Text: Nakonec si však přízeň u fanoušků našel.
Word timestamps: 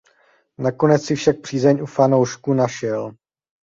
Nakonec 0.59 1.03
si 1.05 1.15
však 1.15 1.41
přízeň 1.41 1.81
u 1.81 1.85
fanoušků 1.85 2.53
našel. 2.53 3.11